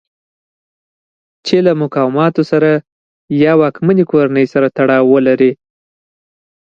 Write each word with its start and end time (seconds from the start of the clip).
چې 1.45 1.55
له 1.65 1.71
مقاماتو 1.81 2.41
سره 2.51 2.71
یا 3.43 3.53
واکمنې 3.61 4.03
کورنۍ 4.11 4.45
سره 4.53 4.67
تړاو 4.77 5.09
ولرئ. 5.13 5.51